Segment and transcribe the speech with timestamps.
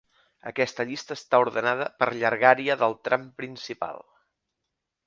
[0.51, 4.05] Aquesta llista està ordenada per llargària del tram principal.